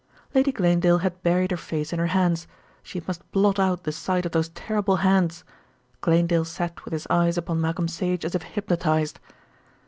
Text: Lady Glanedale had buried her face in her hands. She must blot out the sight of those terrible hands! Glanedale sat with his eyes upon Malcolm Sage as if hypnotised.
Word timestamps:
Lady 0.33 0.51
Glanedale 0.51 0.97
had 1.01 1.21
buried 1.21 1.51
her 1.51 1.57
face 1.57 1.93
in 1.93 1.99
her 1.99 2.07
hands. 2.07 2.47
She 2.81 3.03
must 3.07 3.31
blot 3.31 3.59
out 3.59 3.83
the 3.83 3.91
sight 3.91 4.25
of 4.25 4.31
those 4.31 4.49
terrible 4.49 4.95
hands! 5.05 5.43
Glanedale 6.01 6.43
sat 6.45 6.83
with 6.85 6.91
his 6.91 7.05
eyes 7.11 7.37
upon 7.37 7.61
Malcolm 7.61 7.87
Sage 7.87 8.25
as 8.25 8.33
if 8.33 8.41
hypnotised. 8.41 9.19